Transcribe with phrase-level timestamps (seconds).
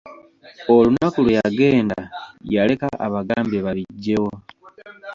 [0.73, 1.99] Olunaku lwe yagenda
[2.53, 4.31] yaleka abagambye babiggyewo.